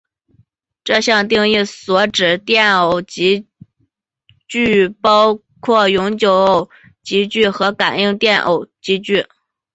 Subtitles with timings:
[0.83, 3.45] 这定义所指的电偶极
[4.47, 6.71] 矩包括永久电偶
[7.03, 9.27] 极矩和感应电偶极矩。